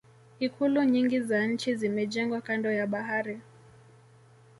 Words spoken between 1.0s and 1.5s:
za